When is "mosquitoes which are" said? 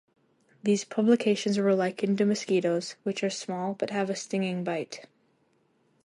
2.25-3.29